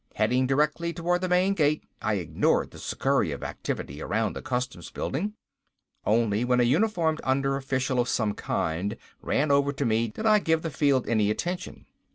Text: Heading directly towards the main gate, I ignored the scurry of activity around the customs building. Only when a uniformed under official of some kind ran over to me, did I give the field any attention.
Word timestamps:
Heading 0.15 0.47
directly 0.47 0.93
towards 0.93 1.21
the 1.21 1.29
main 1.29 1.53
gate, 1.53 1.83
I 2.01 2.15
ignored 2.15 2.71
the 2.71 2.79
scurry 2.79 3.31
of 3.31 3.43
activity 3.43 4.01
around 4.01 4.33
the 4.33 4.41
customs 4.41 4.89
building. 4.89 5.35
Only 6.07 6.43
when 6.43 6.59
a 6.59 6.63
uniformed 6.63 7.21
under 7.23 7.55
official 7.55 7.99
of 7.99 8.09
some 8.09 8.33
kind 8.33 8.97
ran 9.21 9.51
over 9.51 9.71
to 9.73 9.85
me, 9.85 10.07
did 10.07 10.25
I 10.25 10.39
give 10.39 10.63
the 10.63 10.71
field 10.71 11.07
any 11.07 11.29
attention. 11.29 11.85